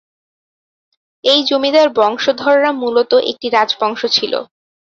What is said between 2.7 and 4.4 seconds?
মূলত একটি রাজবংশ ছিল।